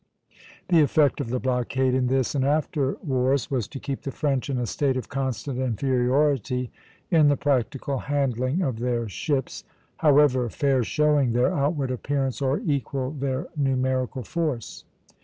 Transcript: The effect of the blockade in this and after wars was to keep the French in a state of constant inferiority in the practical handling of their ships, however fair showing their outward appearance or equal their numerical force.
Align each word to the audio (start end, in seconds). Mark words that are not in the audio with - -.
The 0.69 0.81
effect 0.81 1.21
of 1.21 1.29
the 1.29 1.39
blockade 1.39 1.93
in 1.93 2.07
this 2.07 2.33
and 2.33 2.43
after 2.43 2.93
wars 3.03 3.51
was 3.51 3.67
to 3.67 3.79
keep 3.79 4.01
the 4.01 4.09
French 4.09 4.49
in 4.49 4.57
a 4.57 4.65
state 4.65 4.97
of 4.97 5.09
constant 5.09 5.59
inferiority 5.59 6.71
in 7.11 7.27
the 7.27 7.37
practical 7.37 7.99
handling 7.99 8.63
of 8.63 8.79
their 8.79 9.07
ships, 9.07 9.63
however 9.97 10.49
fair 10.49 10.83
showing 10.83 11.33
their 11.33 11.53
outward 11.53 11.91
appearance 11.91 12.41
or 12.41 12.61
equal 12.61 13.11
their 13.11 13.45
numerical 13.55 14.23
force. 14.23 14.85